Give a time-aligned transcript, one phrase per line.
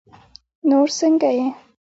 [0.69, 1.47] نور سنګه یی